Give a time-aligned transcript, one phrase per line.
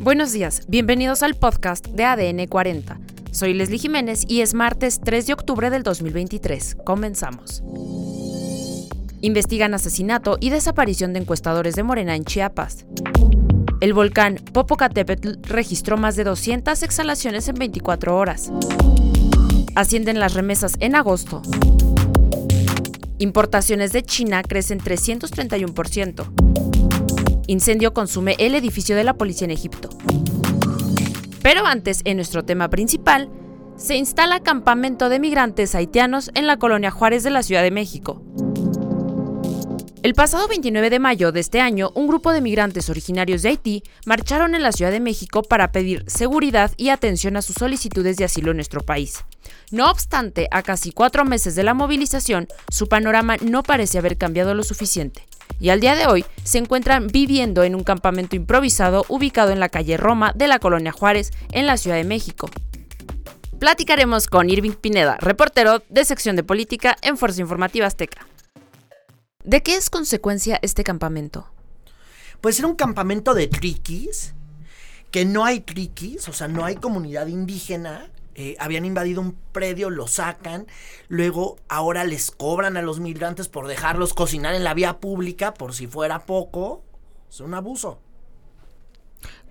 [0.00, 3.00] Buenos días, bienvenidos al podcast de ADN 40.
[3.32, 6.76] Soy Leslie Jiménez y es martes 3 de octubre del 2023.
[6.84, 7.64] Comenzamos.
[9.20, 12.86] Investigan asesinato y desaparición de encuestadores de Morena en Chiapas.
[13.80, 18.52] El volcán Popocatépetl registró más de 200 exhalaciones en 24 horas.
[19.74, 21.42] Ascienden las remesas en agosto.
[23.18, 26.87] Importaciones de China crecen 331%.
[27.48, 29.88] Incendio consume el edificio de la policía en Egipto.
[31.40, 33.30] Pero antes, en nuestro tema principal,
[33.74, 38.22] se instala campamento de migrantes haitianos en la colonia Juárez de la Ciudad de México.
[40.02, 43.82] El pasado 29 de mayo de este año, un grupo de migrantes originarios de Haití
[44.04, 48.26] marcharon en la Ciudad de México para pedir seguridad y atención a sus solicitudes de
[48.26, 49.24] asilo en nuestro país.
[49.70, 54.52] No obstante, a casi cuatro meses de la movilización, su panorama no parece haber cambiado
[54.52, 55.26] lo suficiente.
[55.60, 59.68] Y al día de hoy se encuentran viviendo en un campamento improvisado ubicado en la
[59.68, 62.48] calle Roma de la colonia Juárez, en la Ciudad de México.
[63.58, 68.26] Platicaremos con Irving Pineda, reportero de sección de política en Fuerza Informativa Azteca.
[69.42, 71.50] ¿De qué es consecuencia este campamento?
[72.40, 74.34] Pues era un campamento de triquis,
[75.10, 78.10] que no hay triquis, o sea, no hay comunidad indígena.
[78.40, 80.68] Eh, habían invadido un predio, lo sacan,
[81.08, 85.74] luego ahora les cobran a los migrantes por dejarlos cocinar en la vía pública, por
[85.74, 86.84] si fuera poco.
[87.28, 87.98] Es un abuso.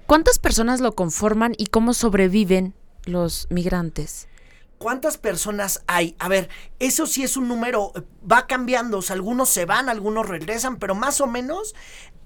[0.06, 4.30] ¿Cuántas personas lo conforman y cómo sobreviven los migrantes?
[4.78, 6.16] ¿Cuántas personas hay?
[6.18, 6.48] A ver,
[6.80, 10.78] eso sí es un número, eh, va cambiando, o sea, algunos se van, algunos regresan,
[10.78, 11.76] pero más o menos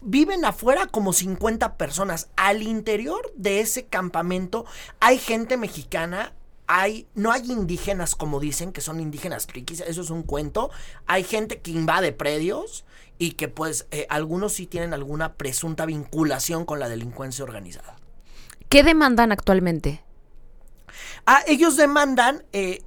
[0.02, 2.30] viven afuera como 50 personas.
[2.36, 4.66] Al interior de ese campamento
[5.00, 6.34] hay gente mexicana,
[6.68, 10.72] hay, no hay indígenas como dicen, que son indígenas triquis, eso es un cuento.
[11.08, 12.86] Hay gente que invade predios
[13.18, 17.98] y que pues eh, algunos sí tienen alguna presunta vinculación con la delincuencia organizada.
[18.70, 20.02] ¿Qué demandan actualmente?
[21.26, 22.84] Ah, ellos demandan eh,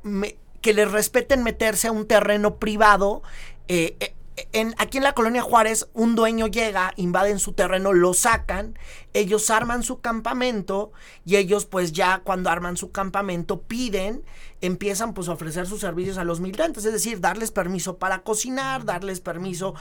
[0.60, 3.22] que les respeten meterse a un terreno privado.
[3.68, 4.13] Eh, eh,
[4.52, 8.78] en, aquí en la colonia Juárez, un dueño llega, invaden su terreno, lo sacan,
[9.12, 10.92] ellos arman su campamento
[11.24, 14.24] y ellos pues ya cuando arman su campamento piden,
[14.60, 18.84] empiezan pues a ofrecer sus servicios a los migrantes, es decir, darles permiso para cocinar,
[18.84, 19.74] darles permiso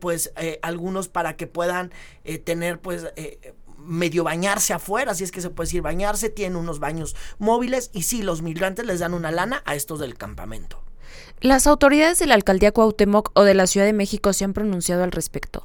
[0.00, 1.92] pues algunos para que puedan
[2.44, 3.06] tener pues
[3.76, 8.02] medio bañarse afuera, si es que se puede decir bañarse, tiene unos baños móviles y
[8.02, 10.82] sí, los migrantes les dan una lana a estos del campamento.
[11.40, 15.04] ¿Las autoridades de la alcaldía Cuauhtémoc o de la Ciudad de México se han pronunciado
[15.04, 15.64] al respecto?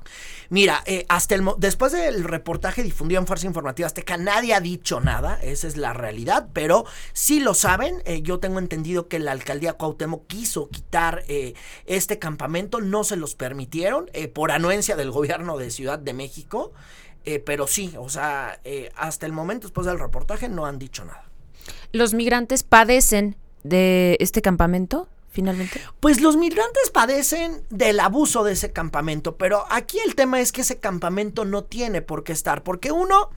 [0.50, 5.01] Mira, eh, hasta el después del reportaje difundido en Fuerza Informativa Azteca, nadie ha dicho
[5.01, 8.01] nada, esa es la realidad, pero sí lo saben.
[8.06, 13.17] Eh, yo tengo entendido que la alcaldía Cuauhtémoc quiso quitar eh, este campamento, no se
[13.17, 16.72] los permitieron por anuencia del gobierno de Ciudad de México.
[17.44, 18.62] Pero sí, o sea,
[18.95, 21.23] hasta el momento después del reportaje no han dicho nada.
[21.91, 25.07] ¿Los migrantes padecen de este campamento?
[25.35, 25.81] Finalmente.
[26.00, 30.62] Pues los migrantes padecen del abuso de ese campamento, pero aquí el tema es que
[30.62, 33.31] ese campamento no tiene por qué estar, porque uno,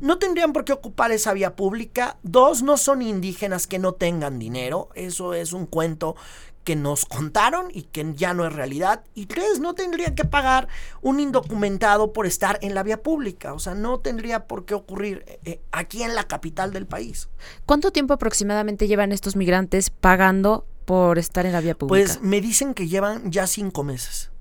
[0.00, 4.38] no tendrían por qué ocupar esa vía pública, dos, no son indígenas que no tengan
[4.38, 6.14] dinero, eso es un cuento
[6.62, 9.02] que nos contaron y que ya no es realidad.
[9.14, 10.68] Y tres, no tendría que pagar
[11.00, 13.54] un indocumentado por estar en la vía pública.
[13.54, 17.28] O sea, no tendría por qué ocurrir eh, eh, aquí en la capital del país.
[17.66, 22.04] ¿Cuánto tiempo aproximadamente llevan estos migrantes pagando por estar en la vía pública?
[22.04, 24.32] Pues me dicen que llevan ya cinco meses.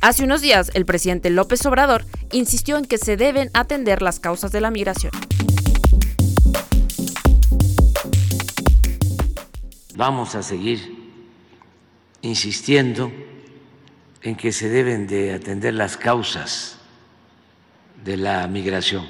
[0.00, 4.52] Hace unos días, el presidente López Obrador insistió en que se deben atender las causas
[4.52, 5.10] de la migración.
[9.96, 10.78] vamos a seguir
[12.22, 13.10] insistiendo
[14.22, 16.78] en que se deben de atender las causas
[18.04, 19.06] de la migración,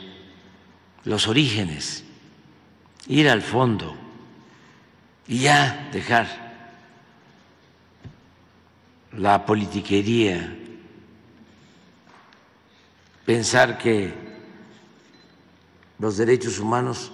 [1.05, 2.03] los orígenes,
[3.07, 4.00] ir al fondo
[5.31, 6.27] y ya dejar
[9.17, 10.57] la politiquería,
[13.25, 14.13] pensar que
[16.01, 17.13] los derechos humanos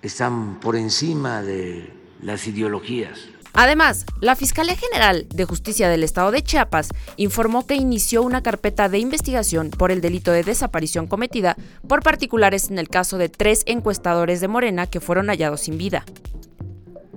[0.00, 3.18] están por encima de las ideologías.
[3.52, 8.88] Además, la Fiscalía General de Justicia del Estado de Chiapas informó que inició una carpeta
[8.88, 11.56] de investigación por el delito de desaparición cometida
[11.88, 16.04] por particulares en el caso de tres encuestadores de Morena que fueron hallados sin vida.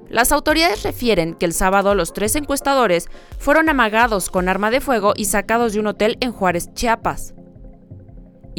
[0.09, 3.07] Las autoridades refieren que el sábado los tres encuestadores
[3.37, 7.33] fueron amagados con arma de fuego y sacados de un hotel en Juárez, Chiapas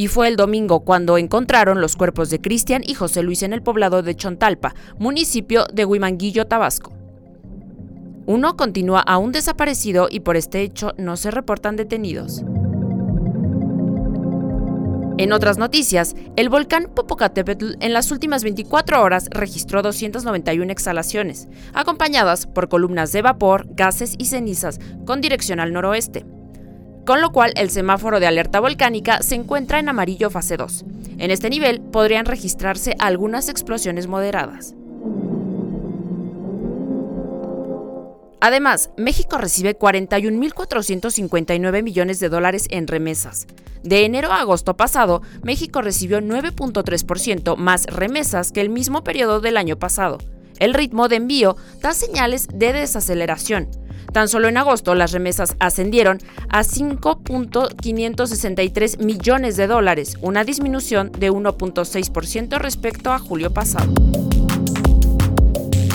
[0.01, 3.63] y fue el domingo cuando encontraron los cuerpos de Cristian y José Luis en el
[3.63, 6.95] poblado de Chontalpa, municipio de Huimanguillo, Tabasco.
[8.25, 12.43] Uno continúa aún desaparecido y por este hecho no se reportan detenidos.
[15.21, 22.47] En otras noticias, el volcán Popocatépetl en las últimas 24 horas registró 291 exhalaciones, acompañadas
[22.47, 26.25] por columnas de vapor, gases y cenizas con dirección al noroeste.
[27.05, 30.87] Con lo cual, el semáforo de alerta volcánica se encuentra en amarillo fase 2.
[31.19, 34.75] En este nivel podrían registrarse algunas explosiones moderadas.
[38.41, 43.49] Además, México recibe 41.459 millones de dólares en remesas.
[43.83, 49.57] De enero a agosto pasado, México recibió 9.3% más remesas que el mismo periodo del
[49.57, 50.19] año pasado.
[50.59, 53.69] El ritmo de envío da señales de desaceleración.
[54.13, 61.31] Tan solo en agosto las remesas ascendieron a 5.563 millones de dólares, una disminución de
[61.31, 63.93] 1.6% respecto a julio pasado.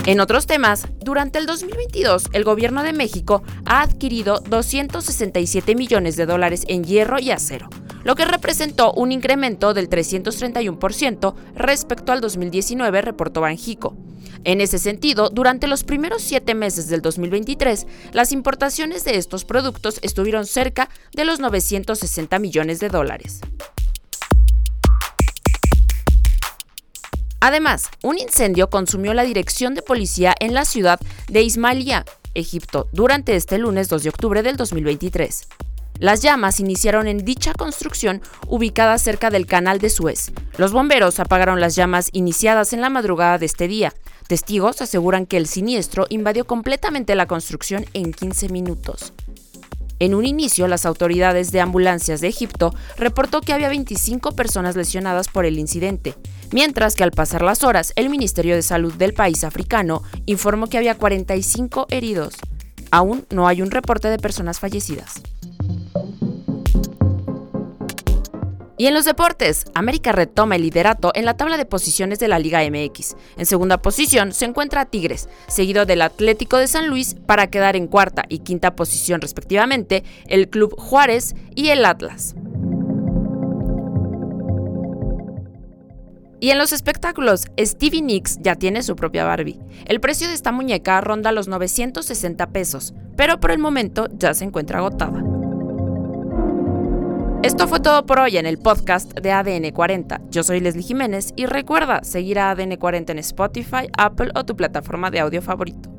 [0.05, 6.27] En otros temas, durante el 2022, el gobierno de México ha adquirido 267 millones de
[6.27, 7.69] dólares en hierro y acero,
[8.03, 13.97] lo que representó un incremento del 331% respecto al 2019, reportó Banjico.
[14.43, 19.97] En ese sentido, durante los primeros siete meses del 2023, las importaciones de estos productos
[20.03, 23.41] estuvieron cerca de los 960 millones de dólares.
[27.45, 32.03] Además, un incendio consumió la dirección de policía en la ciudad de Ismailia,
[32.33, 35.47] Egipto, durante este lunes 2 de octubre del 2023.
[35.99, 40.31] Las llamas iniciaron en dicha construcción ubicada cerca del canal de Suez.
[40.57, 43.93] Los bomberos apagaron las llamas iniciadas en la madrugada de este día.
[44.25, 49.13] Testigos aseguran que el siniestro invadió completamente la construcción en 15 minutos.
[49.99, 55.27] En un inicio, las autoridades de ambulancias de Egipto reportó que había 25 personas lesionadas
[55.27, 56.15] por el incidente,
[56.51, 60.77] mientras que al pasar las horas, el Ministerio de Salud del país africano informó que
[60.77, 62.35] había 45 heridos.
[62.91, 65.21] Aún no hay un reporte de personas fallecidas.
[68.77, 72.39] Y en los deportes, América retoma el liderato en la tabla de posiciones de la
[72.39, 73.15] Liga MX.
[73.37, 77.87] En segunda posición se encuentra Tigres, seguido del Atlético de San Luis para quedar en
[77.87, 82.35] cuarta y quinta posición respectivamente el Club Juárez y el Atlas.
[86.39, 89.59] Y en los espectáculos, Stevie Nicks ya tiene su propia Barbie.
[89.85, 94.43] El precio de esta muñeca ronda los 960 pesos, pero por el momento ya se
[94.43, 95.23] encuentra agotada.
[97.43, 100.19] Esto fue todo por hoy en el podcast de ADN 40.
[100.31, 104.55] Yo soy Leslie Jiménez y recuerda seguir a ADN 40 en Spotify, Apple o tu
[104.55, 105.94] plataforma de audio favorito.